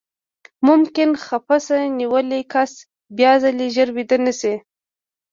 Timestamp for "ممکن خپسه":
0.67-1.77